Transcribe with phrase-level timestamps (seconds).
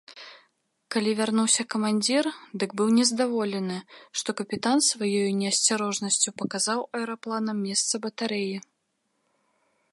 [0.93, 2.23] Калі вярнуўся камандзір,
[2.63, 3.77] дык быў нездаволены,
[4.21, 8.57] што капітан сваёю неасцярожнасцю паказаў аэрапланам месца батарэі.